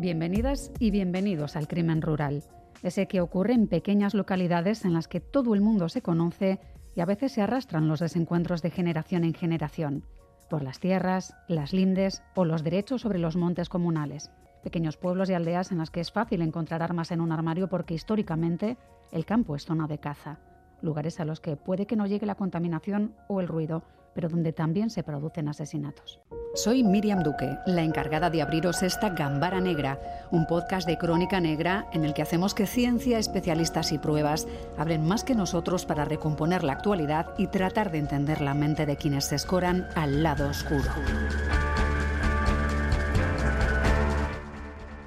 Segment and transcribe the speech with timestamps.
[0.00, 2.42] Bienvenidas y bienvenidos al crimen rural,
[2.82, 6.58] ese que ocurre en pequeñas localidades en las que todo el mundo se conoce
[6.96, 10.06] y a veces se arrastran los desencuentros de generación en generación,
[10.48, 14.30] por las tierras, las lindes o los derechos sobre los montes comunales.
[14.62, 17.92] Pequeños pueblos y aldeas en las que es fácil encontrar armas en un armario porque
[17.92, 18.78] históricamente
[19.12, 20.38] el campo es zona de caza.
[20.80, 23.82] Lugares a los que puede que no llegue la contaminación o el ruido,
[24.14, 26.20] pero donde también se producen asesinatos.
[26.54, 30.00] Soy Miriam Duque, la encargada de abriros esta Gambara Negra,
[30.32, 35.06] un podcast de crónica negra en el que hacemos que ciencia, especialistas y pruebas abren
[35.06, 39.26] más que nosotros para recomponer la actualidad y tratar de entender la mente de quienes
[39.26, 40.90] se escoran al lado oscuro.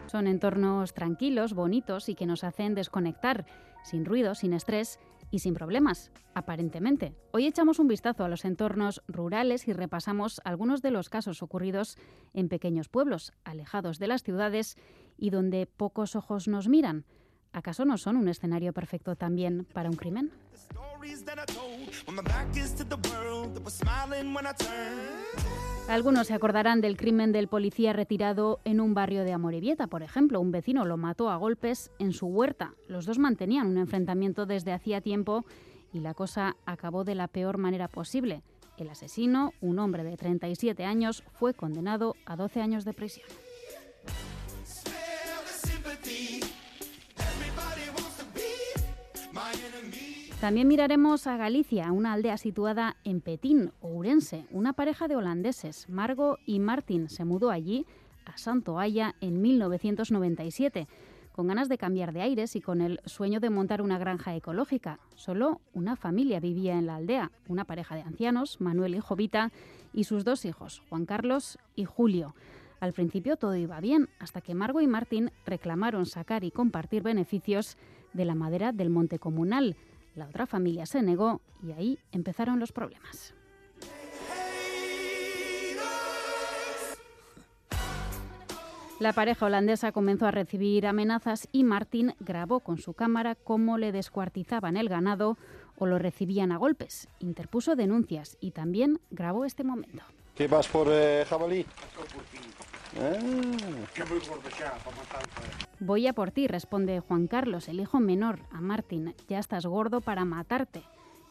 [0.08, 3.46] Son entornos tranquilos, bonitos y que nos hacen desconectar,
[3.84, 5.00] sin ruido, sin estrés
[5.34, 7.16] y sin problemas, aparentemente.
[7.32, 11.98] Hoy echamos un vistazo a los entornos rurales y repasamos algunos de los casos ocurridos
[12.36, 14.78] en pequeños pueblos, alejados de las ciudades
[15.18, 17.06] y donde pocos ojos nos miran.
[17.54, 20.32] ¿Acaso no son un escenario perfecto también para un crimen?
[25.88, 30.40] Algunos se acordarán del crimen del policía retirado en un barrio de Amorebieta, por ejemplo.
[30.40, 32.74] Un vecino lo mató a golpes en su huerta.
[32.88, 35.46] Los dos mantenían un enfrentamiento desde hacía tiempo
[35.92, 38.42] y la cosa acabó de la peor manera posible.
[38.78, 43.28] El asesino, un hombre de 37 años, fue condenado a 12 años de prisión.
[50.44, 54.46] También miraremos a Galicia, una aldea situada en Petín, Ourense.
[54.52, 57.86] Una pareja de holandeses, Margo y Martin, se mudó allí,
[58.26, 60.90] a Santo Aya, en 1997,
[61.32, 65.00] con ganas de cambiar de aires y con el sueño de montar una granja ecológica.
[65.16, 69.50] Solo una familia vivía en la aldea, una pareja de ancianos, Manuel y Jovita,
[69.94, 72.36] y sus dos hijos, Juan Carlos y Julio.
[72.82, 77.78] Al principio todo iba bien, hasta que Margo y Martín reclamaron sacar y compartir beneficios
[78.12, 79.78] de la madera del monte comunal.
[80.16, 83.34] La otra familia se negó y ahí empezaron los problemas.
[89.00, 93.92] La pareja holandesa comenzó a recibir amenazas y Martín grabó con su cámara cómo le
[93.92, 95.38] descuartizaban el ganado
[95.78, 97.10] o lo recibían a golpes.
[97.20, 100.04] Interpuso denuncias y también grabó este momento.
[100.36, 101.66] ¿Qué vas por eh, jabalí?
[105.80, 109.16] Voy a por ti, responde Juan Carlos, el hijo menor, a Martín.
[109.28, 110.84] Ya estás gordo para matarte.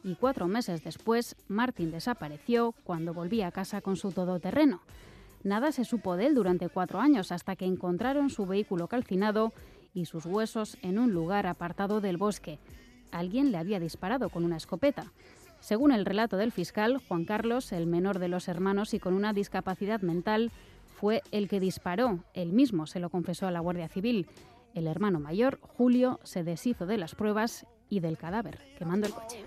[0.04, 4.80] Y cuatro meses después, Martín desapareció cuando volvía a casa con su todoterreno.
[5.44, 9.52] Nada se supo de él durante cuatro años hasta que encontraron su vehículo calcinado
[9.94, 12.58] y sus huesos en un lugar apartado del bosque.
[13.10, 15.12] Alguien le había disparado con una escopeta.
[15.60, 19.32] Según el relato del fiscal, Juan Carlos, el menor de los hermanos y con una
[19.32, 20.50] discapacidad mental,
[21.02, 22.20] fue el que disparó.
[22.32, 24.28] Él mismo se lo confesó a la Guardia Civil.
[24.72, 29.44] El hermano mayor, Julio, se deshizo de las pruebas y del cadáver, quemando el coche.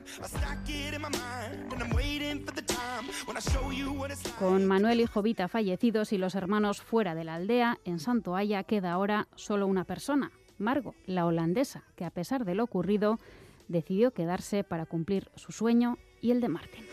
[4.38, 8.64] Con Manuel y Jovita fallecidos y los hermanos fuera de la aldea, en Santo Haya
[8.64, 13.18] queda ahora solo una persona, Margo, la holandesa, que a pesar de lo ocurrido,
[13.70, 16.84] decidió quedarse para cumplir su sueño y el de Martín.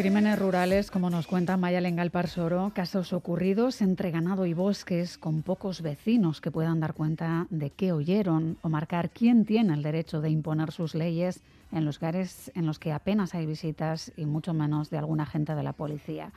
[0.00, 5.42] Crímenes rurales, como nos cuenta Maya Lengal Parsoro, casos ocurridos entre ganado y bosques con
[5.42, 10.22] pocos vecinos que puedan dar cuenta de qué oyeron o marcar quién tiene el derecho
[10.22, 14.88] de imponer sus leyes en lugares en los que apenas hay visitas y mucho menos
[14.88, 16.32] de algún agente de la policía.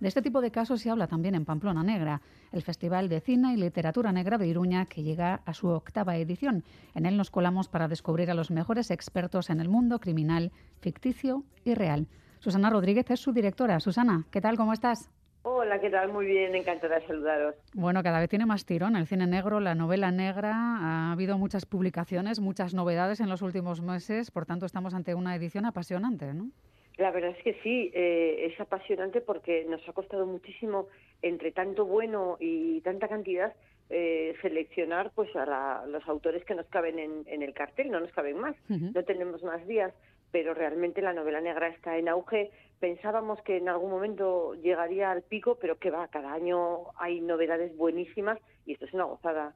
[0.00, 2.20] De este tipo de casos se habla también en Pamplona Negra,
[2.50, 6.64] el Festival de Cine y Literatura Negra de Iruña que llega a su octava edición.
[6.96, 11.44] En él nos colamos para descubrir a los mejores expertos en el mundo criminal, ficticio
[11.64, 12.08] y real.
[12.44, 13.80] Susana Rodríguez es su directora.
[13.80, 14.58] Susana, ¿qué tal?
[14.58, 15.10] ¿Cómo estás?
[15.44, 16.12] Hola, ¿qué tal?
[16.12, 17.54] Muy bien, encantada de saludaros.
[17.72, 20.52] Bueno, cada vez tiene más tirón el cine negro, la novela negra.
[20.54, 25.34] Ha habido muchas publicaciones, muchas novedades en los últimos meses, por tanto estamos ante una
[25.34, 26.50] edición apasionante, ¿no?
[26.98, 30.88] La verdad es que sí, eh, es apasionante porque nos ha costado muchísimo,
[31.22, 33.54] entre tanto bueno y tanta cantidad,
[33.88, 38.38] eh, seleccionar pues a los autores que nos caben en, el cartel, no nos caben
[38.38, 39.94] más, no tenemos más días
[40.34, 42.50] pero realmente la novela negra está en auge.
[42.80, 47.76] Pensábamos que en algún momento llegaría al pico, pero que va, cada año hay novedades
[47.76, 49.54] buenísimas y esto es una gozada.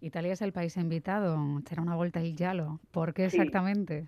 [0.00, 1.36] Italia es el país invitado,
[1.68, 2.78] será una vuelta y yalo.
[2.92, 4.06] ¿Por qué exactamente?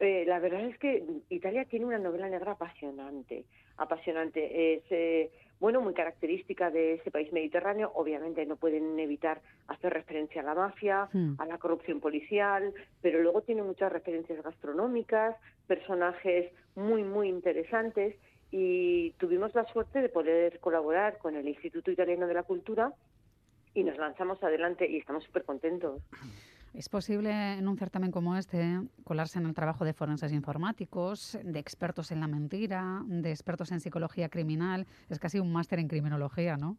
[0.00, 3.44] Eh, la verdad es que Italia tiene una novela negra apasionante,
[3.76, 4.76] apasionante.
[4.76, 7.92] Es eh, bueno, muy característica de ese país mediterráneo.
[7.94, 11.34] Obviamente no pueden evitar hacer referencia a la mafia, Hmm.
[11.38, 15.36] a la corrupción policial, pero luego tiene muchas referencias gastronómicas,
[15.66, 18.16] personajes muy muy interesantes
[18.50, 22.92] y tuvimos la suerte de poder colaborar con el Instituto Italiano de la Cultura
[23.74, 26.02] y nos lanzamos adelante y estamos súper contentos.
[26.74, 31.60] ¿Es posible en un certamen como este colarse en el trabajo de forenses informáticos, de
[31.60, 34.86] expertos en la mentira, de expertos en psicología criminal?
[35.08, 36.76] Es casi un máster en criminología, ¿no?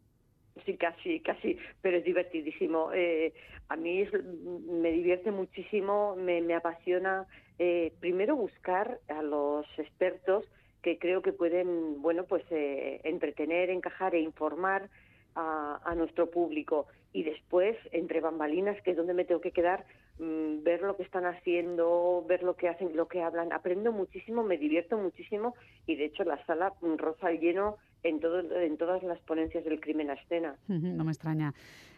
[0.66, 2.90] Sí, casi, casi, pero es divertidísimo.
[2.92, 3.32] Eh,
[3.70, 7.26] a mí es- me divierte muchísimo, me, me apasiona
[7.58, 10.44] eh, primero buscar a los expertos
[10.82, 14.90] que creo que pueden, bueno, pues eh, entretener, encajar e informar
[15.34, 19.86] a, a nuestro público y después entre bambalinas que es donde me tengo que quedar
[20.18, 23.54] mm, ver lo que están haciendo ver lo que hacen lo que hablan.
[23.54, 25.54] Aprendo muchísimo me divierto muchísimo
[25.86, 29.80] y de hecho la sala mm, roza lleno en todo en todas las ponencias del
[29.80, 31.54] crimen a escena No me extraña.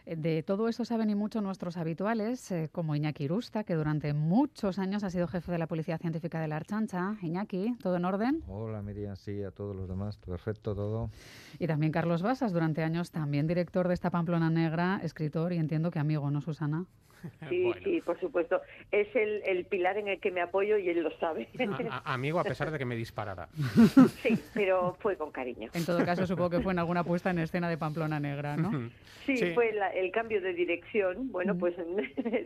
[0.07, 4.15] Eh, De todo eso saben y mucho nuestros habituales, eh, como Iñaki Irusta, que durante
[4.15, 7.17] muchos años ha sido jefe de la Policía Científica de la Archancha.
[7.21, 8.43] Iñaki, ¿todo en orden?
[8.49, 11.11] Hola Miriam, sí, a todos los demás, perfecto todo.
[11.59, 15.91] Y también Carlos Basas, durante años también director de esta Pamplona Negra, escritor y entiendo
[15.91, 16.87] que amigo, ¿no, Susana?
[17.49, 17.81] Sí, Bueno.
[17.85, 18.61] sí, por supuesto.
[18.93, 21.49] Es el, el pilar en el que me apoyo y él lo sabe.
[21.91, 23.49] A- a- amigo, a pesar de que me disparara.
[24.23, 25.71] sí, pero fue con cariño.
[25.75, 28.91] En todo caso, supongo que fue en alguna puesta en escena de Pamplona Negra, ¿no?
[29.27, 29.53] Sí, Sí.
[29.55, 31.31] fue la- el cambio de dirección.
[31.33, 31.75] Bueno, pues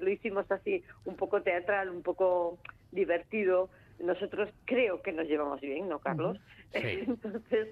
[0.01, 2.59] lo hicimos así, un poco teatral, un poco
[2.91, 3.69] divertido.
[4.03, 6.39] Nosotros creo que nos llevamos bien, ¿no, Carlos?
[6.73, 6.81] Sí.
[7.07, 7.69] Entonces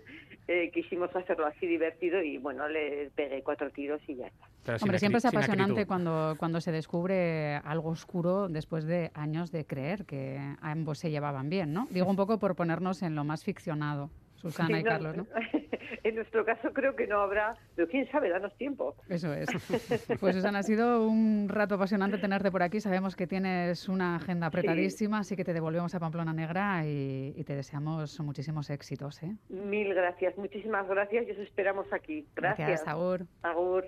[0.47, 4.47] eh, quisimos hacerlo así divertido y bueno, le pegué cuatro tiros y ya está.
[4.65, 9.65] Pero Hombre, siempre es apasionante cuando, cuando se descubre algo oscuro después de años de
[9.65, 11.89] creer que ambos se llevaban bien, ¿no?
[11.91, 15.27] Digo un poco por ponernos en lo más ficcionado, Susana Sí, y no, Carlos, ¿no?
[16.03, 18.95] en nuestro caso creo que no habrá, pero quién sabe, danos tiempo.
[19.09, 19.49] Eso es.
[20.21, 22.81] Pues Susana, ha sido un rato apasionante tenerte por aquí.
[22.81, 27.45] Sabemos que tienes una agenda apretadísima, así que te devolvemos a Pamplona Negra y, y
[27.45, 29.23] te deseamos muchísimos éxitos.
[29.23, 29.37] ¿eh?
[29.49, 32.27] Mil gracias, muchísimas gracias y os esperamos aquí.
[32.35, 32.87] Gracias.
[32.87, 33.27] Agur.
[33.43, 33.85] Agur.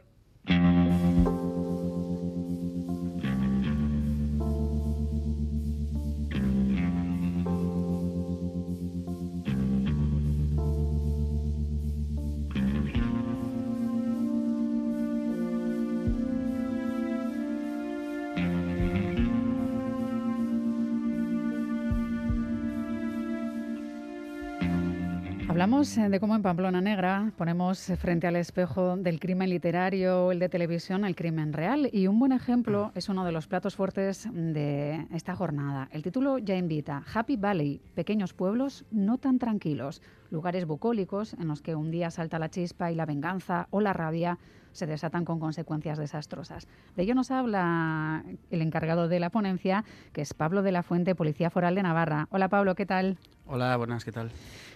[25.83, 30.27] Hablamos eh, de cómo en Pamplona Negra ponemos eh, frente al espejo del crimen literario
[30.27, 31.91] o el de televisión el crimen real.
[31.93, 35.89] Y un buen ejemplo es uno de los platos fuertes de esta jornada.
[35.91, 41.63] El título ya invita Happy Valley, pequeños pueblos no tan tranquilos, lugares bucólicos en los
[41.63, 44.39] que un día salta la chispa y la venganza o la rabia
[44.71, 46.67] se desatan con consecuencias desastrosas.
[46.97, 51.15] De ello nos habla el encargado de la ponencia, que es Pablo de la Fuente,
[51.15, 52.29] Policía Foral de Navarra.
[52.31, 53.19] Hola Pablo, ¿qué tal?
[53.47, 54.31] Hola, buenas, ¿qué tal?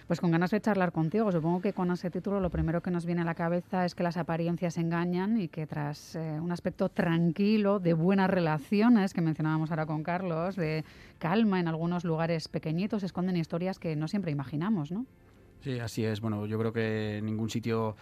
[0.07, 1.31] Pues con ganas de charlar contigo.
[1.31, 4.03] Supongo que con ese título lo primero que nos viene a la cabeza es que
[4.03, 9.71] las apariencias engañan y que tras eh, un aspecto tranquilo, de buenas relaciones, que mencionábamos
[9.71, 10.83] ahora con Carlos, de
[11.17, 15.05] calma en algunos lugares pequeñitos, se esconden historias que no siempre imaginamos, ¿no?
[15.61, 16.21] Sí, así es.
[16.21, 17.95] Bueno, yo creo que ningún sitio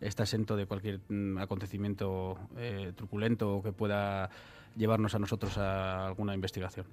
[0.00, 4.30] está exento de cualquier mm, acontecimiento eh, truculento o que pueda
[4.76, 6.86] llevarnos a nosotros a alguna investigación.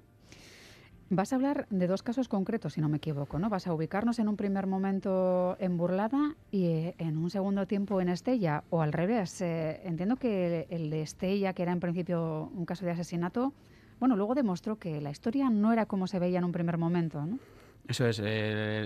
[1.12, 3.50] Vas a hablar de dos casos concretos, si no me equivoco, ¿no?
[3.50, 8.00] Vas a ubicarnos en un primer momento en Burlada y eh, en un segundo tiempo
[8.00, 9.40] en Estella, o al revés.
[9.40, 13.52] Eh, entiendo que el de Estella, que era en principio un caso de asesinato,
[13.98, 17.26] bueno, luego demostró que la historia no era como se veía en un primer momento,
[17.26, 17.40] ¿no?
[17.88, 18.18] Eso es.
[18.20, 18.22] eh,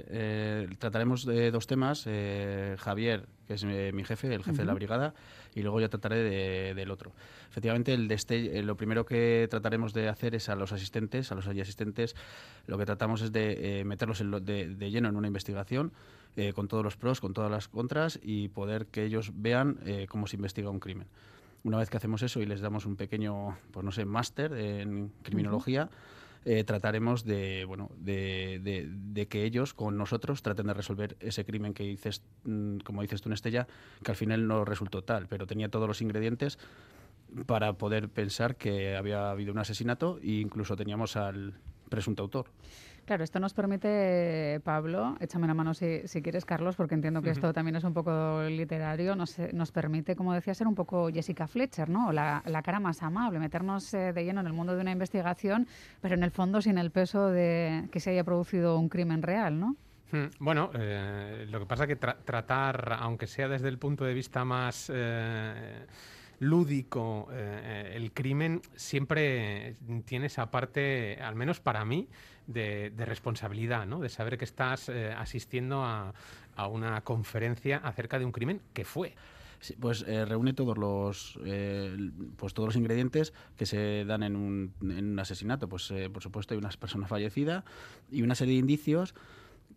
[0.08, 2.04] eh, trataremos de dos temas.
[2.06, 5.14] eh, Javier, que es eh, mi jefe, el jefe de la brigada,
[5.54, 7.12] y luego ya trataré de- del otro.
[7.50, 11.30] Efectivamente, el de este, eh, lo primero que trataremos de hacer es a los asistentes,
[11.30, 12.16] a los asistentes,
[12.66, 15.92] lo que tratamos es de eh, meterlos en lo- de, de lleno en una investigación,
[16.56, 20.34] con todos los pros, con todas las contras, y poder que ellos vean cómo se
[20.34, 21.06] investiga un crimen.
[21.62, 25.12] Una vez que hacemos eso y les damos un pequeño, pues no sé, máster en
[25.22, 25.90] criminología,
[26.44, 31.44] eh, trataremos de, bueno, de, de- de que ellos con nosotros traten de resolver ese
[31.44, 33.66] crimen que dices, mm, como dices tú, Estella,
[34.02, 36.58] que al final no resultó tal, pero tenía todos los ingredientes
[37.46, 41.54] para poder pensar que había habido un asesinato e incluso teníamos al
[41.88, 42.46] presunto autor.
[43.06, 47.28] Claro, esto nos permite, Pablo, échame la mano si, si quieres, Carlos, porque entiendo que
[47.30, 51.46] esto también es un poco literario, nos, nos permite, como decía, ser un poco Jessica
[51.46, 52.12] Fletcher, ¿no?
[52.12, 55.66] La, la cara más amable, meternos eh, de lleno en el mundo de una investigación,
[56.00, 59.60] pero en el fondo sin el peso de que se haya producido un crimen real,
[59.60, 59.76] ¿no?
[60.10, 64.04] Hmm, Bueno, eh, lo que pasa es que tra- tratar, aunque sea desde el punto
[64.06, 65.84] de vista más eh,
[66.38, 72.08] lúdico, eh, el crimen siempre tiene esa parte, al menos para mí,
[72.46, 74.00] de, responsabilidad, ¿no?
[74.00, 76.14] De saber que estás eh, asistiendo a,
[76.56, 79.14] a una conferencia acerca de un crimen que fue.
[79.80, 81.38] Pues eh, reúne todos los
[82.36, 85.70] pues todos los ingredientes que se dan en un, en un asesinato.
[85.70, 87.64] Pues por supuesto hay una persona fallecida
[88.10, 89.14] y una serie de indicios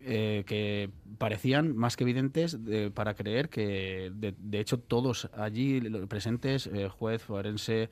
[0.01, 5.80] eh, que parecían más que evidentes de- para creer que de, de hecho todos allí
[6.08, 7.89] presentes, eh, juez, forense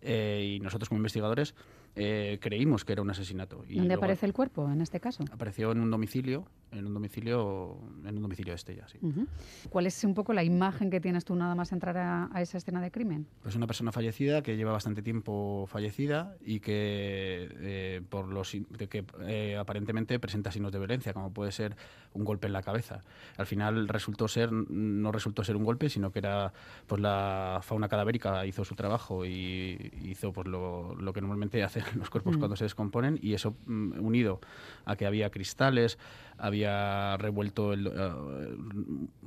[0.00, 1.54] eh, y nosotros como investigadores
[1.94, 3.64] eh, creímos que era un asesinato.
[3.68, 5.24] Y ¿Dónde aparece el cuerpo en este caso?
[5.30, 8.98] Apareció en un domicilio, en un domicilio, en un domicilio de Estella, sí.
[9.68, 12.58] ¿Cuál es un poco la imagen que tienes tú nada más entrar a, a esa
[12.58, 13.26] escena de crimen?
[13.42, 18.50] Pues una persona fallecida que lleva bastante tiempo fallecida y que, eh, por los,
[18.88, 21.76] que eh, aparentemente presenta signos de violencia, como puede ser
[22.14, 23.02] un golpe en la cabeza.
[23.36, 26.52] Al final resultó ser, no resultó ser un golpe, sino que era
[26.86, 31.84] pues la fauna cadavérica hizo su trabajo y hizo pues lo, lo que normalmente hacen
[31.96, 32.38] los cuerpos Mm.
[32.38, 34.40] cuando se descomponen y eso mm, unido
[34.84, 35.98] a que había cristales,
[36.42, 38.10] había revuelto el, eh,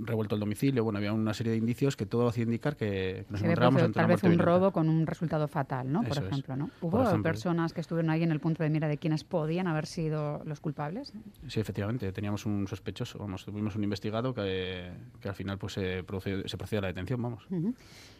[0.01, 3.39] revuelto el domicilio, bueno, había una serie de indicios que todo hacía indicar que nos
[3.39, 4.51] Se encontrábamos ante tal una vez un violenta.
[4.51, 6.01] robo con un resultado fatal, ¿no?
[6.03, 6.69] Por Eso ejemplo, ¿no?
[6.81, 7.23] ¿Hubo ejemplo.
[7.23, 10.59] personas que estuvieron ahí en el punto de mira de quienes podían haber sido los
[10.59, 11.13] culpables?
[11.47, 14.91] Sí, efectivamente, teníamos un sospechoso, vamos, tuvimos un investigado que,
[15.21, 17.47] que al final pues se procedió, se procedió a la detención, vamos.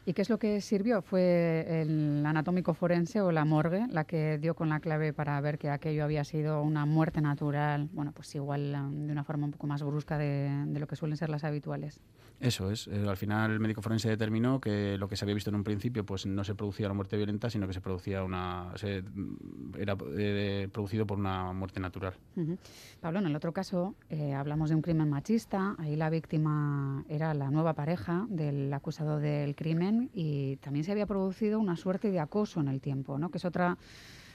[0.07, 1.01] ¿Y qué es lo que sirvió?
[1.01, 5.57] ¿Fue el anatómico forense o la morgue la que dio con la clave para ver
[5.57, 7.89] que aquello había sido una muerte natural?
[7.91, 11.17] Bueno, pues igual de una forma un poco más brusca de, de lo que suelen
[11.17, 11.99] ser las habituales.
[12.39, 15.49] Eso es, eh, al final el médico forense determinó que lo que se había visto
[15.49, 18.73] en un principio pues no se producía una muerte violenta, sino que se producía una
[18.75, 22.13] se, mm, era eh, producido por una muerte natural.
[22.35, 22.57] Ujú.
[22.99, 25.75] Pablo, en el otro caso eh, hablamos de un crimen machista.
[25.79, 31.05] Ahí la víctima era la nueva pareja del acusado del crimen y también se había
[31.05, 33.31] producido una suerte de acoso en el tiempo, ¿no?
[33.31, 33.77] que es otra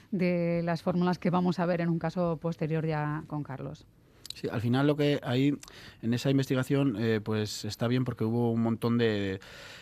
[0.09, 3.85] de las fórmulas que vamos a ver en un caso posterior ya con Carlos.
[4.33, 5.57] Sí, al final lo que hay
[6.01, 9.39] en esa investigación eh, pues está bien porque hubo un montón de,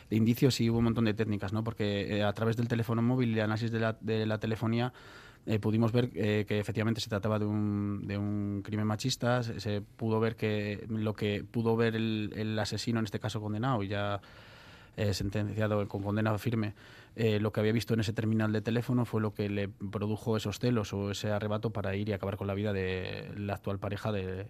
[0.10, 1.64] de indicios y hubo un montón de técnicas, ¿no?
[1.64, 4.92] Porque eh, a través del teléfono móvil y el análisis de la, de la telefonía
[5.46, 9.82] eh, pudimos ver eh, que efectivamente se trataba de un, de un crimen machista, se,
[9.82, 13.88] pudo ver que lo que pudo ver el, el asesino, en este caso condenado y
[13.88, 14.22] ya
[15.00, 16.74] eh, sentenciado con condena firme,
[17.16, 20.36] eh, lo que había visto en ese terminal de teléfono fue lo que le produjo
[20.38, 23.80] esos celos o ese arrebato para ir y acabar con la vida de la actual
[23.80, 24.48] pareja de,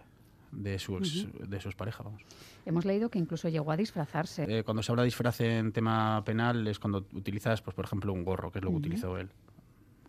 [0.51, 2.03] de, su, ex- de su expareja.
[2.03, 2.21] Vamos.
[2.65, 4.45] Hemos leído que incluso llegó a disfrazarse.
[4.49, 8.11] Eh, cuando se habla de disfraz en tema penal es cuando utilizas, pues, por ejemplo,
[8.13, 9.29] un gorro, que es lo que utilizó él.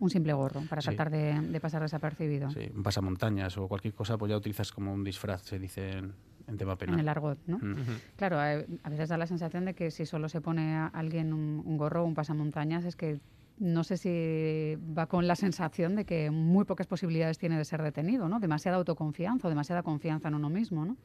[0.01, 0.89] Un simple gorro para Sí.
[0.89, 4.91] tratar de, de pasar desapercibido Sí, un pasamontañas o cualquier cosa, pues ya utilizas como
[4.93, 6.13] un disfraz, se dice en,
[6.47, 6.95] en tema penal.
[6.95, 7.59] en el argot, ¿no?
[7.59, 7.75] Mm.
[8.17, 8.51] Claro, a,
[8.83, 11.77] a veces da la sensación de que si solo se pone a alguien un, un
[11.77, 13.19] gorro o un pasamontañas es que
[13.59, 17.83] no sé si va con la sensación de que muy pocas posibilidades tiene de ser
[17.83, 18.39] detenido, ¿no?
[18.39, 20.97] Demasiada autoconfianza o demasiada confianza en uno mismo, ¿no?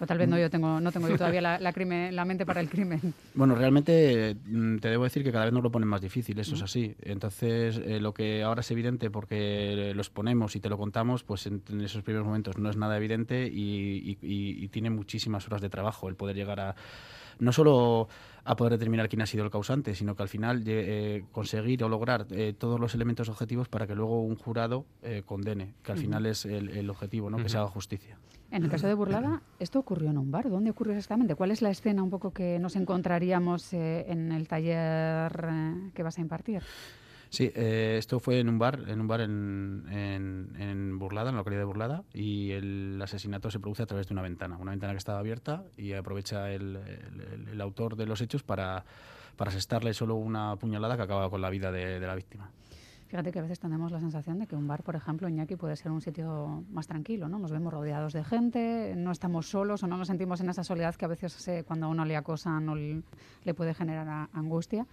[0.00, 0.30] O tal vez Mm.
[0.32, 3.00] no yo tengo no tengo yo todavía la, la crimen, la mente para el crimen.
[3.34, 6.54] Bueno, realmente mm, te debo decir que cada vez nos lo ponen más difícil, eso
[6.56, 6.94] es así.
[7.02, 11.46] Entonces, eh, lo que ahora es evidente porque lo exponemos y te lo contamos, pues
[11.46, 15.46] en, en esos primeros momentos no es nada evidente y, y- y- y tiene muchísimas
[15.46, 16.74] horas de trabajo el poder llegar a
[17.38, 18.08] no solo
[18.44, 21.88] a poder determinar quién ha sido el causante, sino que al final eh, conseguir o
[21.88, 25.98] lograr eh, todos los elementos objetivos para que luego un jurado eh, condene, que al
[25.98, 27.38] final es el, el objetivo, ¿no?
[27.38, 28.18] que se haga justicia.
[28.54, 30.48] En el caso de Burlada, esto ocurrió en un bar.
[30.48, 31.34] ¿Dónde ocurrió exactamente?
[31.34, 35.32] ¿Cuál es la escena un poco que nos encontraríamos eh, en el taller
[35.92, 36.62] que vas a impartir?
[37.34, 41.40] Sí, eh, esto fue en un bar, en un bar en, en, Burlada, en la
[41.40, 44.92] localidad de Burlada, y el asesinato se produce a través de una ventana, una ventana
[44.92, 46.78] que estaba abierta y aprovecha el,
[47.60, 48.84] autor de los hechos para,
[49.36, 52.48] para asestarle solo una puñalada que acaba con la vida de, la víctima.
[53.08, 55.74] Fíjate que a veces tenemos la sensación de que un bar, por ejemplo, Iñaki, puede
[55.74, 57.40] ser un sitio más tranquilo, ¿no?
[57.40, 60.94] Nos vemos rodeados de gente, no estamos solos o no nos sentimos en esa soledad
[60.94, 63.02] que a veces eh, cuando a uno le acosan o l-
[63.42, 64.86] le puede generar angustia.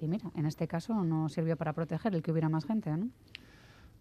[0.00, 3.08] Y mira, en este caso no sirvió para proteger el que hubiera más gente, ¿no?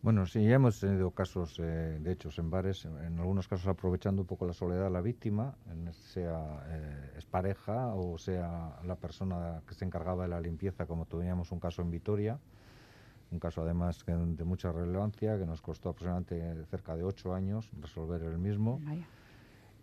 [0.03, 4.21] Bueno, sí, ya hemos tenido casos eh, de hechos en bares, en algunos casos aprovechando
[4.21, 8.95] un poco la soledad de la víctima, en sea eh, es pareja o sea la
[8.95, 12.39] persona que se encargaba de la limpieza, como tuvimos un caso en Vitoria,
[13.31, 18.21] un caso además de mucha relevancia que nos costó aproximadamente cerca de ocho años resolver
[18.21, 18.79] el mismo.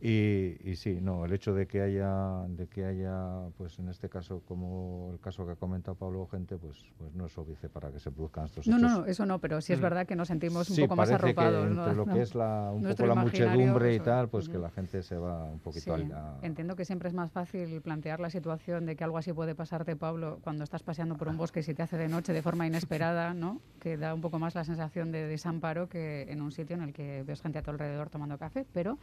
[0.06, 4.42] Y, sí, no, el hecho de que haya, de que haya, pues en este caso,
[4.46, 7.98] como el caso que ha comentado Pablo Gente, pues, pues no es óbice para que
[7.98, 8.90] se produzcan estos no, hechos.
[8.90, 9.82] No, no, eso no, pero sí es mm.
[9.82, 11.64] verdad que nos sentimos un poco más arropados.
[11.64, 14.68] Que entre lo que es la, un poco la muchedumbre y tal, pues que la
[14.68, 16.06] gente se va un poquito sí.
[16.42, 19.96] Entiendo que siempre es más fácil plantear la situación de que algo así puede pasarte,
[19.96, 22.66] Pablo, cuando estás paseando por un bosque y se te hace de noche de forma
[22.66, 23.62] inesperada, ¿no?
[23.80, 26.92] Que da un poco más la sensación de desamparo que en un sitio en el
[26.92, 28.98] que ves gente a tu alrededor tomando café, pero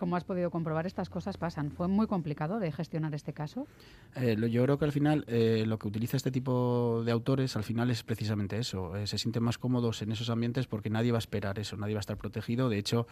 [0.00, 1.70] como has podido comprobar, estas cosas pasan.
[1.70, 3.66] ¿Fue muy complicado de gestionar este caso?
[4.16, 7.64] Eh, yo creo que al final eh, lo que utiliza este tipo de autores al
[7.64, 8.96] final es precisamente eso.
[8.96, 11.92] Eh, se sienten más cómodos en esos ambientes porque nadie va a esperar eso, nadie
[11.92, 12.70] va a estar protegido.
[12.70, 13.06] De hecho,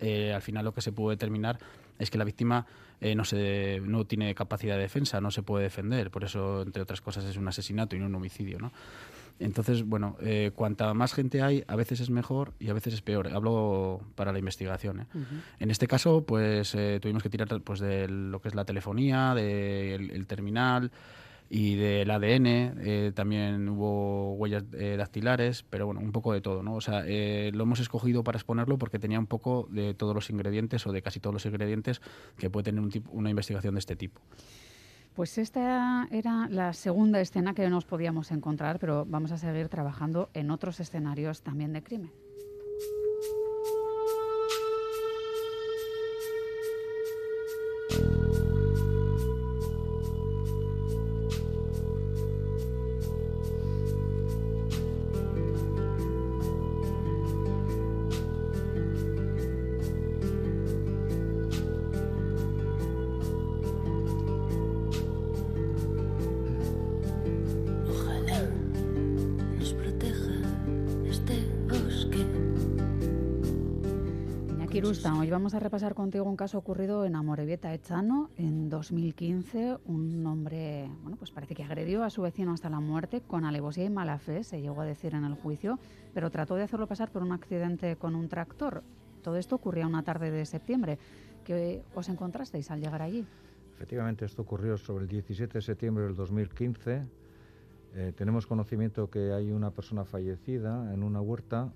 [0.00, 1.60] al final lo que se puede determinar
[2.00, 2.66] es que la víctima
[3.00, 6.10] no, se, no tiene capacidad de defensa, no se puede defender.
[6.10, 8.58] Por eso, entre otras cosas, es un asesinato y no un homicidio.
[8.58, 8.72] ¿no?
[9.40, 13.02] Entonces, bueno, eh, cuanta más gente hay, a veces es mejor y a veces es
[13.02, 13.28] peor.
[13.28, 15.00] Hablo para la investigación.
[15.00, 15.06] ¿eh?
[15.58, 19.34] En este caso, pues eh, tuvimos que tirar pues, de lo que es la telefonía,
[19.34, 20.92] del el terminal
[21.50, 23.12] y del ADN.
[23.12, 26.62] también hubo huellas dactilares, pero bueno, un poco de todo.
[26.62, 26.74] ¿no?
[26.74, 30.86] O sea, lo hemos escogido para exponerlo porque tenía un poco de todos los ingredientes
[30.86, 32.00] o de casi todos los ingredientes
[32.38, 34.20] que puede tener un tipo, una investigación de este tipo.
[35.14, 40.28] Pues esta era la segunda escena que nos podíamos encontrar, pero vamos a seguir trabajando
[40.34, 42.10] en otros escenarios también de crimen.
[75.18, 79.78] Hoy vamos a repasar contigo un caso ocurrido en Amorebieta Echano en 2015.
[79.86, 83.84] Un hombre, bueno, pues parece que agredió a su vecino hasta la muerte con alevosía
[83.84, 85.78] y mala fe, se llegó a decir en el juicio,
[86.14, 88.82] pero trató de hacerlo pasar por un accidente con un tractor.
[89.22, 90.98] Todo esto ocurría una tarde de septiembre.
[91.44, 93.24] ¿Qué os encontrasteis al llegar allí?
[93.74, 97.02] Efectivamente, esto ocurrió sobre el 17 de septiembre del 2015.
[97.94, 101.72] Eh, tenemos conocimiento que hay una persona fallecida en una huerta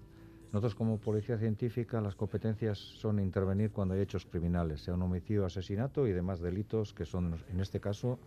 [0.53, 5.45] nosotros como policía científica las competencias son intervenir cuando hay hechos criminales, sea un homicidio,
[5.45, 8.19] asesinato y demás delitos que son, en este caso,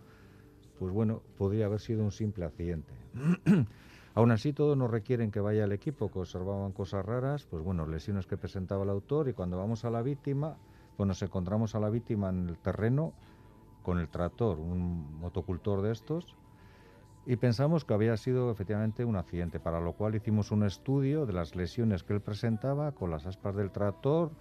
[0.78, 2.92] pues bueno, podría haber sido un simple accidente.
[4.14, 7.86] Aún así, todos nos requieren que vaya el equipo, que observaban cosas raras, pues bueno,
[7.86, 10.58] lesiones que presentaba el autor y cuando vamos a la víctima,
[10.96, 13.14] pues nos encontramos a la víctima en el terreno
[13.82, 16.36] con el tractor, un motocultor de estos,
[17.24, 21.32] y pensamos que había sido efectivamente un accidente, para lo cual hicimos un estudio de
[21.32, 24.32] las lesiones que él presentaba con las aspas del tractor,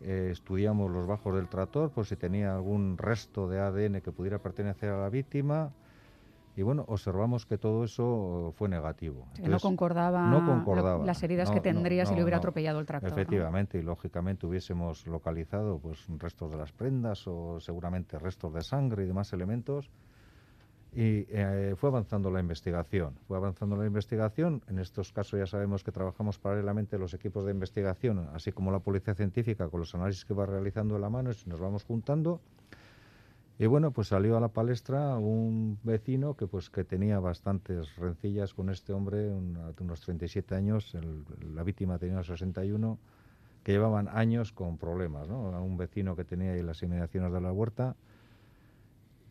[0.00, 4.38] eh, estudiamos los bajos del tractor por si tenía algún resto de ADN que pudiera
[4.38, 5.72] pertenecer a la víctima
[6.54, 9.26] y bueno, observamos que todo eso fue negativo.
[10.28, 13.10] no, concordaba las heridas que tendría si le hubiera atropellado el tractor.
[13.10, 19.04] Efectivamente, y lógicamente hubiésemos localizado pues restos de las prendas o seguramente restos de sangre
[19.04, 19.90] y demás elementos
[20.94, 23.14] y eh, fue avanzando la investigación.
[23.26, 24.62] Fue avanzando la investigación.
[24.68, 28.80] En estos casos ya sabemos que trabajamos paralelamente los equipos de investigación, así como la
[28.80, 32.40] policía científica, con los análisis que va realizando en la mano, y nos vamos juntando.
[33.58, 38.52] Y bueno, pues salió a la palestra un vecino que pues que tenía bastantes rencillas
[38.52, 40.94] con este hombre, de unos 37 años,
[41.54, 42.98] la víctima tenía unos 61,
[43.62, 45.48] que llevaban años con problemas, ¿no?
[45.62, 47.94] Un vecino que tenía ahí las inmediaciones de la huerta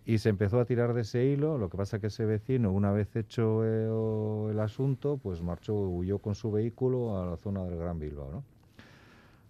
[0.06, 2.92] y se empezó a tirar de ese hilo, lo que pasa que ese vecino, una
[2.92, 7.78] vez hecho eh, el asunto, pues marchó, huyó con su vehículo a la zona del
[7.78, 8.44] Gran Bilbao, ¿no?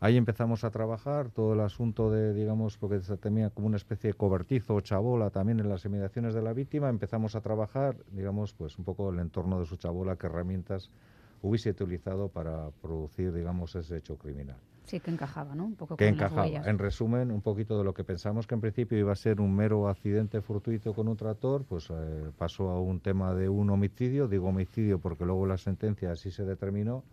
[0.03, 4.09] Ahí empezamos a trabajar todo el asunto de, digamos, porque se tenía como una especie
[4.09, 8.51] de cobertizo o chabola también en las inmediaciones de la víctima, empezamos a trabajar, digamos,
[8.53, 10.89] pues un poco el entorno de su chabola, qué herramientas
[11.43, 14.57] hubiese utilizado para producir, digamos, ese hecho criminal.
[14.91, 15.63] Sí, que encajaba, ¿no?
[15.63, 16.45] Un poco que encajaba.
[16.45, 19.55] En resumen, un poquito de lo que pensamos que en principio iba a ser un
[19.55, 24.27] mero accidente fortuito con un tractor, pues eh, pasó a un tema de un homicidio.
[24.27, 27.05] Digo homicidio porque luego la sentencia así se determinó,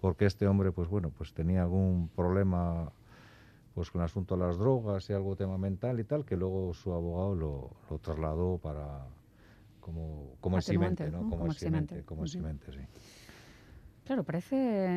[0.00, 2.90] porque este hombre, pues bueno, pues tenía algún problema
[3.72, 6.74] pues con el asunto de las drogas y algo tema mental y tal, que luego
[6.74, 9.06] su abogado lo, lo trasladó para
[9.80, 11.18] como, como eximente, ¿no?
[11.18, 12.40] Como, como eximente, como sí.
[14.04, 14.88] Claro, parece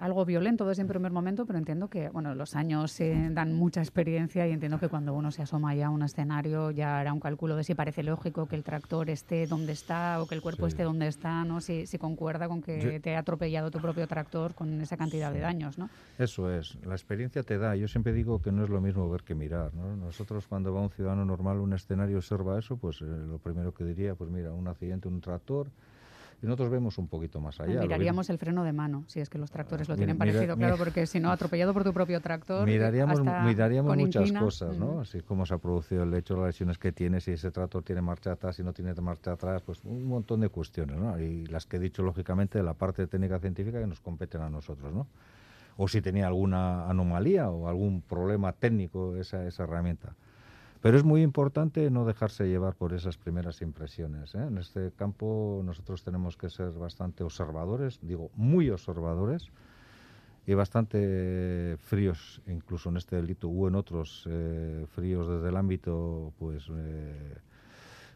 [0.00, 3.80] algo violento desde un primer momento, pero entiendo que bueno, los años eh, dan mucha
[3.80, 7.20] experiencia y entiendo que cuando uno se asoma ya a un escenario ya hará un
[7.20, 10.66] cálculo de si parece lógico que el tractor esté donde está o que el cuerpo
[10.66, 11.60] esté donde está, ¿no?
[11.60, 15.40] Si, si concuerda con que te ha atropellado tu propio tractor con esa cantidad de
[15.40, 15.90] daños, ¿no?
[16.18, 17.76] Eso es, la experiencia te da.
[17.76, 19.96] Yo siempre digo que no es lo mismo ver que mirar, ¿no?
[19.96, 23.74] Nosotros cuando va un ciudadano normal a un escenario observa eso, pues eh, lo primero
[23.74, 25.68] que diría, pues mira, un accidente, un tractor,
[26.42, 27.80] y nosotros vemos un poquito más allá.
[27.80, 31.06] Miraríamos el freno de mano, si es que los tractores lo tienen parecido, claro, porque
[31.06, 32.66] si no, atropellado por tu propio tractor.
[32.66, 35.00] Miraríamos, miraríamos muchas cosas, ¿no?
[35.00, 38.00] Así como se ha producido el hecho, las lesiones que tiene, si ese tractor tiene
[38.00, 41.18] marcha atrás, si no tiene marcha atrás, pues un montón de cuestiones, ¿no?
[41.18, 44.50] Y las que he dicho, lógicamente, de la parte técnica científica que nos competen a
[44.50, 45.06] nosotros, ¿no?
[45.76, 50.14] O si tenía alguna anomalía o algún problema técnico esa, esa herramienta.
[50.80, 54.34] Pero es muy importante no dejarse llevar por esas primeras impresiones.
[54.34, 54.46] ¿eh?
[54.46, 59.50] En este campo nosotros tenemos que ser bastante observadores, digo, muy observadores
[60.46, 66.32] y bastante fríos, incluso en este delito o en otros eh, fríos desde el ámbito,
[66.38, 67.36] pues eh,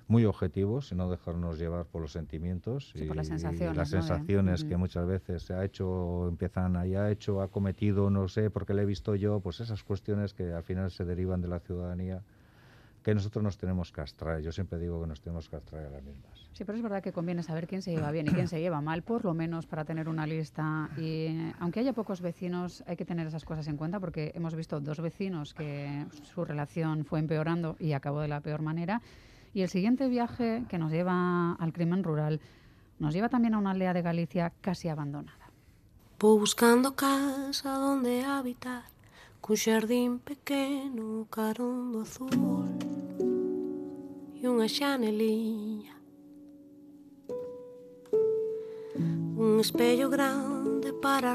[0.09, 4.65] muy objetivos y no dejarnos llevar por los sentimientos y, por las sensaciones, las sensaciones
[4.65, 8.83] que muchas veces se ha hecho, empiezan, ha hecho, ha cometido, no sé, porque le
[8.83, 12.23] he visto yo, pues esas cuestiones que al final se derivan de la ciudadanía
[13.05, 14.43] que nosotros nos tenemos que abstraer.
[14.43, 16.49] Yo siempre digo que nos tenemos que abstraer a las mismas.
[16.55, 18.81] Sí, pero es verdad que conviene saber quién se lleva bien y quién se lleva
[18.81, 20.89] mal, por lo menos para tener una lista.
[20.97, 24.81] Y aunque haya pocos vecinos, hay que tener esas cosas en cuenta porque hemos visto
[24.81, 29.03] dos vecinos que su relación fue empeorando y acabó de la peor manera.
[29.53, 32.41] Y el siguiente viaje que nos lleva al crimen rural
[32.99, 35.51] nos lleva también a una aldea de Galicia casi abandonada.
[36.19, 38.95] Buscando casa donde habitar
[39.45, 42.94] cun xardín pequeno carondo azul
[44.45, 45.97] unha xaneliña
[49.41, 51.33] un espello grande para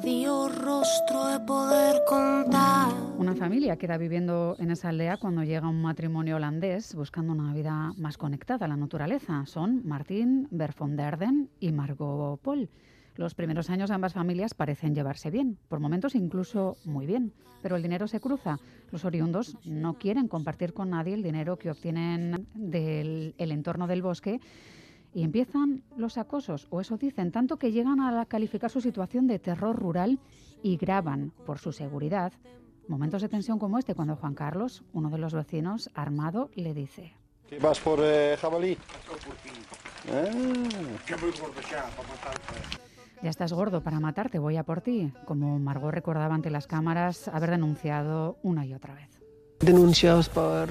[0.00, 5.68] día o rostro e poder contar Una familia queda viviendo en esa aldea cuando llega
[5.68, 9.44] un matrimonio holandés buscando una vida más conectada a la naturaleza.
[9.46, 12.68] Son Martín Berfonderden y Margot Paul.
[13.16, 17.82] Los primeros años ambas familias parecen llevarse bien, por momentos incluso muy bien, pero el
[17.82, 18.58] dinero se cruza.
[18.90, 24.40] Los oriundos no quieren compartir con nadie el dinero que obtienen del entorno del bosque
[25.14, 29.38] y empiezan los acosos, o eso dicen, tanto que llegan a calificar su situación de
[29.38, 30.18] terror rural
[30.62, 32.34] y graban, por su seguridad,
[32.86, 37.14] momentos de tensión como este cuando Juan Carlos, uno de los vecinos, armado, le dice...
[37.48, 38.76] ¿Qué vas por eh, jabalí?
[40.12, 40.26] Ah.
[43.26, 47.26] Ya estás gordo para matarte, voy a por ti, como Margot recordaba ante las cámaras
[47.26, 49.10] haber denunciado una y otra vez.
[49.58, 50.68] Denuncias por,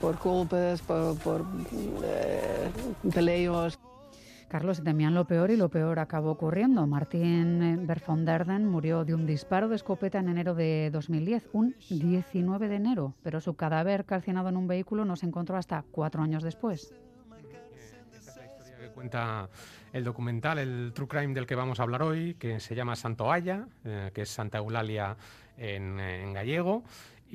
[0.00, 1.44] por golpes, por, por
[2.04, 2.70] eh,
[3.12, 3.80] peleos.
[4.46, 6.86] Carlos, temían lo peor y lo peor acabó ocurriendo.
[6.86, 12.76] Martín Berfonderden murió de un disparo de escopeta en enero de 2010, un 19 de
[12.76, 16.94] enero, pero su cadáver calcinado en un vehículo no se encontró hasta cuatro años después
[18.90, 19.48] cuenta
[19.92, 23.30] el documental, el True Crime del que vamos a hablar hoy, que se llama Santo
[23.30, 25.16] Aya, eh, que es Santa Eulalia
[25.56, 26.84] en, gallego.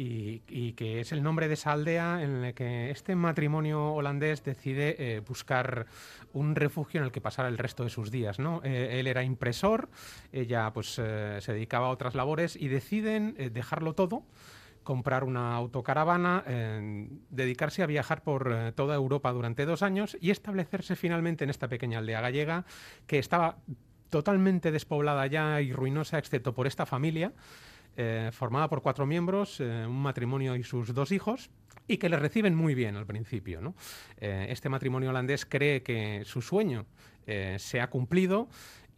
[0.02, 4.96] Y, que es el nombre de esa aldea en la que este matrimonio holandés decide
[4.98, 5.88] eh, buscar
[6.32, 8.40] un refugio en el que pasar el resto de sus días.
[8.40, 8.62] ¿no?
[8.64, 9.90] Eh, él era impresor,
[10.32, 14.24] ella pues se dedicaba a otras labores y deciden dejarlo todo
[14.89, 16.43] comprar una autocaravana,
[17.30, 21.67] dedicarse a viajar por eh, toda Europa durante dos años y establecerse finalmente en esta
[21.67, 22.65] pequeña aldea gallega
[23.06, 23.60] que estaba
[24.10, 27.34] totalmente despoblada ya y ruinosa, excepto por esta familia.
[27.97, 31.52] Eh, formada por cuatro miembros, eh, un matrimonio y sus dos hijos,
[31.88, 33.75] y que le reciben muy bien al principio.
[34.17, 36.88] este matrimonio holandés cree que su sueño
[37.58, 38.47] se ha cumplido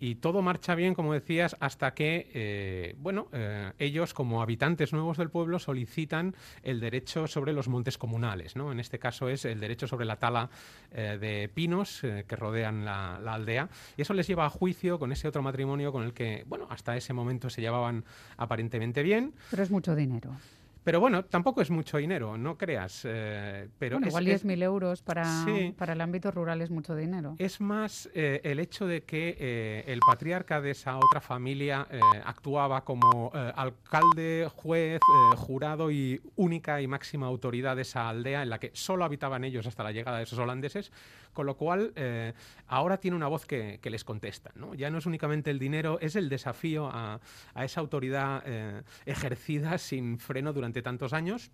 [0.02, 5.18] y todo marcha bien, como decías, hasta que, eh, bueno, eh, ellos como habitantes nuevos
[5.18, 8.72] del pueblo solicitan el derecho sobre los montes comunales, ¿no?
[8.72, 10.50] En este caso es el derecho sobre la tala
[10.92, 15.12] eh, de pinos que rodean la, la, aldea y eso les lleva a juicio con
[15.12, 18.04] ese otro matrimonio con el que, bueno, hasta ese momento se llevaban
[18.38, 19.36] aparentemente bien.
[19.52, 20.32] Pero es mucho dinero.
[20.84, 23.06] Pero bueno, tampoco es mucho dinero, no creas.
[23.06, 25.46] Eh, pero bueno, igual 10.000 euros para,
[25.78, 27.36] para el ámbito rural es mucho dinero.
[27.38, 31.88] Es más eh, el hecho de que eh, el patriarca de esa otra familia
[32.26, 35.00] actuaba como alcalde, juez,
[35.36, 39.68] jurado y única y máxima autoridad de esa aldea en la que solo habitaban ellos
[39.68, 40.92] hasta la llegada de esos holandeses,
[41.34, 41.94] con lo cual
[42.68, 44.52] ahora tiene una voz que, les contesta.
[44.56, 44.74] ¿no?
[44.74, 47.20] Ya no es únicamente el dinero, es el desafío a,
[47.54, 48.44] a esa autoridad
[49.06, 51.52] ejercida sin freno durante tantos años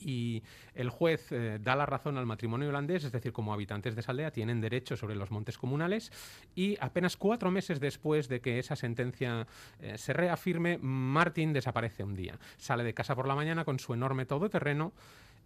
[0.00, 0.42] y
[0.74, 4.12] el juez eh, da la razón al matrimonio holandés, es decir, como habitantes de esa
[4.12, 6.12] aldea tienen derecho sobre los montes comunales
[6.54, 9.46] y apenas cuatro meses después de que esa sentencia
[9.80, 12.38] eh, se reafirme, Martin desaparece un día.
[12.56, 14.92] Sale de casa por la mañana con su enorme todoterreno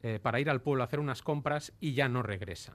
[0.04, 2.72] eh, para ir al pueblo a hacer unas compras y ya no regresa.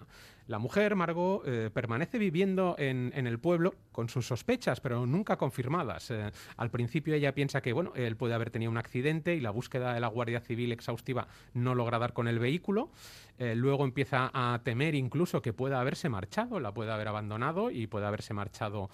[0.47, 6.09] La mujer, Margot, eh, permanece viviendo en, el pueblo con sus sospechas, pero nunca confirmadas.
[6.09, 9.51] Eh, al principio ella piensa que bueno, él puede haber tenido un accidente y la
[9.51, 12.91] búsqueda de la Guardia Civil exhaustiva no logra dar con el vehículo.
[13.37, 18.05] luego empieza a temer incluso que pueda haberse marchado, la puede haber abandonado y puede
[18.05, 18.89] haberse marchado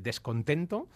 [0.00, 0.88] descontento.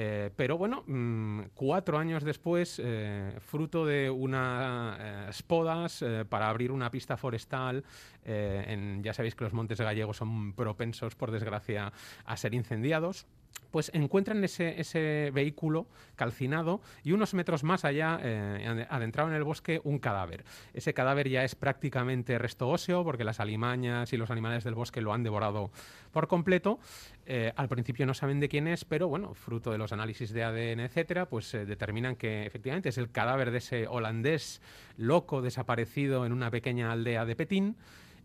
[0.00, 6.70] Eh, pero bueno, mm, cuatro años después, eh, fruto de unas podas eh, para abrir
[6.70, 7.82] una pista forestal,
[8.24, 11.92] ya sabéis que los montes gallegos son propensos, por desgracia,
[12.26, 13.26] a ser incendiados
[13.70, 19.80] pues encuentran ese, vehículo calcinado y unos metros más allá, eh, adentrado en el bosque,
[19.84, 20.44] un cadáver.
[20.74, 25.00] Ese cadáver ya es prácticamente resto óseo porque las alimañas y los animales del bosque
[25.00, 25.70] lo han devorado
[26.12, 26.78] por completo.
[27.26, 30.44] Eh, al principio no saben de quién es, pero bueno, fruto de los análisis de
[30.44, 34.62] ADN, etcétera, pues eh, determinan que efectivamente es el cadáver de ese holandés
[34.96, 37.76] loco desaparecido en una pequeña aldea de Petín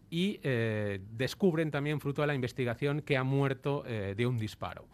[0.09, 4.85] y descubren también, fruto de la investigación, que ha muerto de un disparo.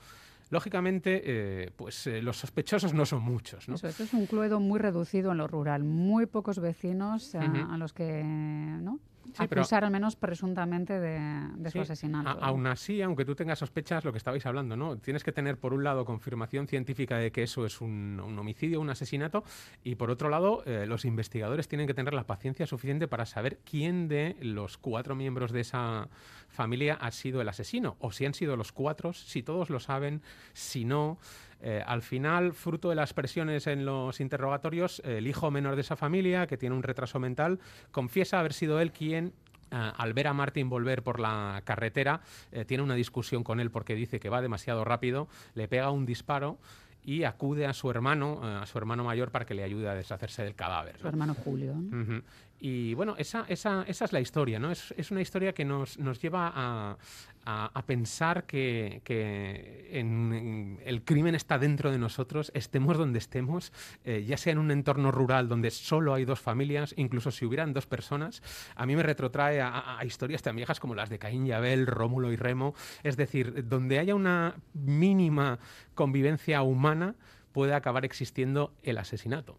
[0.49, 3.69] Lógicamente, eh, pues eh, los sospechosos no son muchos.
[3.69, 3.75] ¿no?
[3.75, 7.93] Eso, esto es un cluedo muy reducido en lo rural, muy pocos vecinos a, los
[7.93, 8.99] que ¿no?
[9.37, 12.29] Acusar al menos presuntamente de, su asesinato.
[12.43, 14.97] aún así, aunque tú tengas sospechas, lo que estabais hablando, ¿no?
[14.97, 18.89] Tienes que tener por un lado confirmación científica de que eso es un, homicidio, un
[18.89, 19.43] asesinato,
[19.83, 23.59] y por otro lado, eh, los investigadores tienen que tener la paciencia suficiente para saber
[23.63, 26.09] quién de los cuatro miembros de esa
[26.47, 30.21] familia ha sido el asesino, o si han sido los cuatro, si todos lo saben,
[30.53, 31.17] si no.
[31.61, 35.95] Eh, al final, fruto de las presiones en los interrogatorios, el hijo menor de esa
[35.95, 37.59] familia, que tiene un retraso mental,
[37.91, 39.33] confiesa haber sido él quien
[39.71, 43.71] eh, al ver a Martin volver por la carretera, eh, tiene una discusión con él
[43.71, 46.57] porque dice que va demasiado rápido, le pega un disparo
[47.03, 50.43] y acude a su hermano, a su hermano mayor, para que le ayude a deshacerse
[50.43, 50.97] del cadáver.
[50.99, 51.73] Su hermano Julio.
[52.59, 54.71] Y bueno, esa, esa, esa, es la historia, ¿no?
[54.71, 56.97] Es, es una historia que nos, nos lleva a,
[57.45, 59.99] a, pensar que, que
[60.83, 63.71] el crimen está dentro de nosotros, estemos donde estemos,
[64.03, 67.73] eh, ya sea en un entorno rural donde solo hay dos familias, incluso si hubieran
[67.73, 68.43] dos personas.
[68.75, 71.87] A mí me retrotrae a, a historias tan viejas como las de Caín y Abel,
[71.87, 72.75] Rómulo y Remo.
[73.03, 75.59] Es decir, donde haya una mínima
[75.95, 77.15] convivencia humana,
[77.51, 79.57] puede acabar existiendo el asesinato.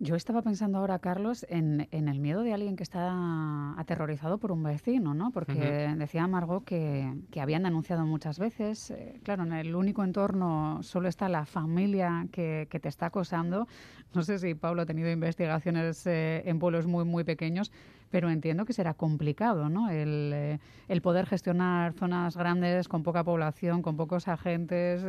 [0.00, 4.64] Yo estaba pensando ahora, Carlos, en, el miedo de alguien que está aterrorizado por un
[4.64, 5.30] vecino, ¿no?
[5.30, 5.54] Porque
[5.96, 8.90] decía Margot que, habían denunciado muchas veces.
[8.90, 13.68] Eh, claro, en el único entorno solo está la familia que, te está acosando.
[14.14, 17.70] No sé si Pablo ha tenido investigaciones eh, en pueblos muy, muy pequeños,
[18.10, 19.90] pero entiendo que será complicado, ¿no?
[19.90, 25.04] El, eh, el poder gestionar zonas grandes con poca población, con pocos agentes.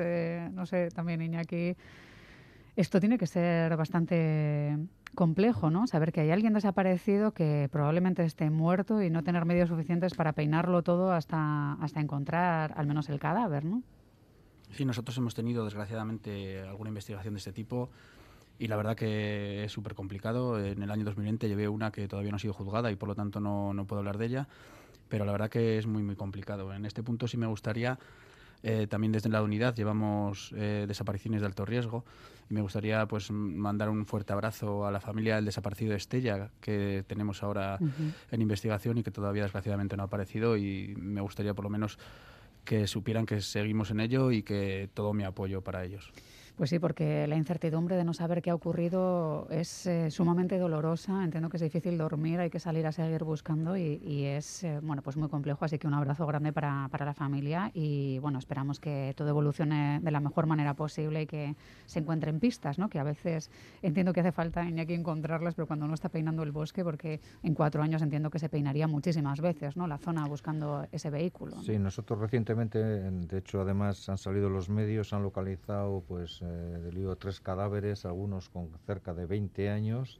[0.53, 1.75] no sé, también Iñaki
[2.75, 4.77] esto tiene que ser bastante
[5.15, 5.87] complejo, ¿no?
[5.87, 10.33] Saber que hay alguien desaparecido que probablemente esté muerto y no tener medios suficientes para
[10.33, 13.81] peinarlo todo hasta, hasta encontrar al menos el cadáver, ¿no?
[14.71, 17.89] Sí, nosotros hemos tenido desgraciadamente alguna investigación de este tipo
[18.59, 20.59] y la verdad que es súper complicado.
[20.63, 23.15] En el año 2020 llevé una que todavía no ha sido juzgada y por lo
[23.15, 24.47] tanto no, no puedo hablar de ella,
[25.07, 26.73] pero la verdad que es muy, muy complicado.
[26.73, 27.97] En este punto sí me gustaría
[28.67, 32.03] eh, también desde la unidad llevamos eh, desapariciones de alto riesgo.
[32.49, 37.03] Y me gustaría pues mandar un fuerte abrazo a la familia del desaparecido Estella que
[37.07, 37.77] tenemos ahora
[38.31, 40.57] en investigación y que todavía desgraciadamente no ha aparecido.
[40.57, 41.99] Y me gustaría por lo menos
[42.63, 46.11] que supieran que seguimos en ello y que todo mi apoyo para ellos.
[46.55, 51.21] Pues sí, porque la incertidumbre de no saber qué ha ocurrido es eh, sumamente dolorosa.
[51.21, 55.01] Entiendo que es difícil dormir, hay que salir a seguir buscando y, es eh, bueno
[55.01, 55.65] pues muy complejo.
[55.65, 59.99] Así que un abrazo grande para, para, la familia y bueno esperamos que todo evolucione
[60.01, 62.87] de la mejor manera posible y que se encuentren pistas, ¿no?
[62.87, 66.53] Que a veces entiendo que hace falta que encontrarlas, pero cuando uno está peinando el
[66.53, 69.87] bosque, porque en cuatro años entiendo que se peinaría muchísimas veces, ¿no?
[69.87, 71.61] La zona buscando ese vehículo.
[71.63, 76.95] Sí, nosotros recientemente, de hecho, además han salido los medios, han localizado pues eh, del
[76.95, 80.19] lío tres cadáveres, algunos con cerca de 20 años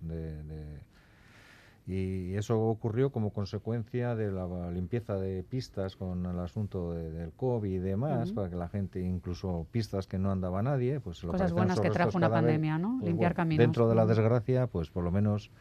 [1.87, 7.71] y eso ocurrió como consecuencia de la limpieza de pistas con el asunto del COVID
[7.71, 11.79] y demás, para que la gente, incluso pistas que no andaba nadie, pues cosas buenas
[11.79, 12.97] que trajo una pandemia, ¿no?
[12.99, 13.61] Pues Limpiar caminos.
[13.61, 15.51] Dentro de la desgracia, pues por lo menos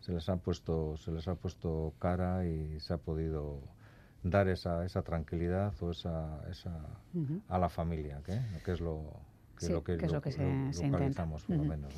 [0.00, 3.60] se les ha puesto, se les ha puesto cara y se ha podido
[4.22, 6.80] dar esa, esa tranquilidad o esa, esa
[7.48, 9.02] a la familia, que, que es lo
[9.58, 10.40] que, lo que, es lo que se,
[11.46, 11.92] por lo menos.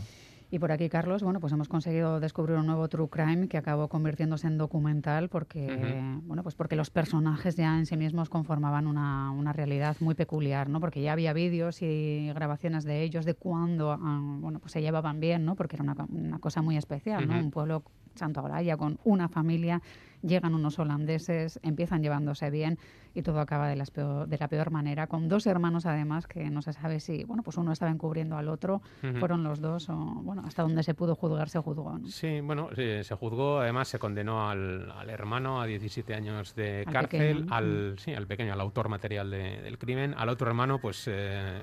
[0.53, 3.88] Y por aquí, Carlos, bueno, pues hemos conseguido descubrir un nuevo true crime que acabó
[3.88, 9.31] convirtiéndose en documental porque, bueno, pues porque los personajes ya en sí mismos conformaban una,
[9.31, 10.81] una realidad muy peculiar, ¿no?
[10.81, 15.20] Porque ya había vídeos y grabaciones de ellos de cuando, ah, bueno, pues se llevaban
[15.20, 15.55] bien, ¿no?
[15.55, 17.38] Porque era una, una cosa muy especial, ¿no?
[17.38, 17.85] Un pueblo
[18.16, 19.81] Santo Agraya con una familia
[20.22, 22.78] llegan unos holandeses, empiezan llevándose bien
[23.14, 26.48] y todo acaba de, las peor, de la peor manera, con dos hermanos además que
[26.50, 28.83] no se sabe si, bueno, pues uno estaba encubriendo al otro,
[29.18, 31.98] fueron los dos o, bueno, hasta donde se pudo juzgar se juzgó.
[32.06, 37.96] Sí, bueno, se juzgó, además se condenó al, hermano a 17 años de cárcel, al,
[37.98, 41.62] sí, al pequeño, al autor material del crimen, al otro hermano pues eh,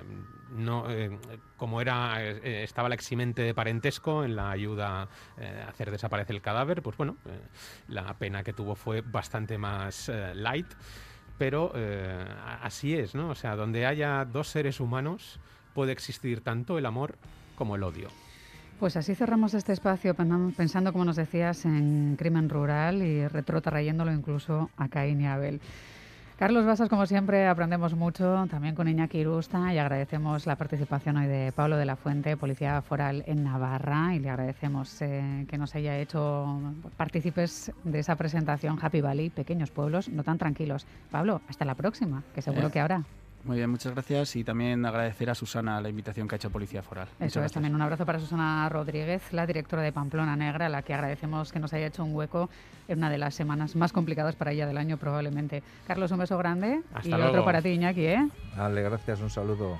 [0.52, 1.18] no, eh,
[1.56, 6.42] como era, eh, estaba la eximente de parentesco en la ayuda a hacer desaparecer el
[6.42, 7.16] cadáver, pues bueno,
[7.88, 10.68] la pena que tuvo fue bastante más light
[11.38, 12.26] pero eh,
[12.62, 13.30] así es, ¿no?
[13.30, 15.40] O sea, donde haya dos seres humanos
[15.74, 17.18] puede existir tanto el amor
[17.56, 18.08] como el odio.
[18.80, 24.70] Pues así cerramos este espacio pensando, como nos decías, en crimen rural y retrotrayéndolo incluso
[24.78, 25.62] a Caín y Abel.
[26.38, 31.26] Carlos Basas, como siempre, aprendemos mucho también con Iñaki Irusta y agradecemos la participación hoy
[31.26, 35.74] de Pablo de la Fuente, Policía Foral en Navarra, y le agradecemos eh, que nos
[35.74, 36.62] haya hecho
[36.96, 40.86] partícipes de esa presentación Happy Valley, pequeños pueblos no tan tranquilos.
[41.10, 43.04] Pablo, hasta la próxima, que seguro que ahora.
[43.48, 46.84] Muy bien, muchas gracias y también agradecer a Susana la invitación que ha hecho Policía
[46.84, 47.08] Foral.
[47.18, 50.82] Eso es, también un abrazo para Susana Rodríguez, la directora de Pamplona Negra, a la
[50.82, 52.50] que agradecemos que nos haya hecho un hueco
[52.90, 55.64] en una de las semanas más complicadas para ella del año probablemente.
[55.88, 57.30] Carlos, un beso grande Hasta y luego.
[57.30, 58.30] otro para ti, Iñaki, ¿eh?
[58.58, 59.80] Dale, gracias, un saludo.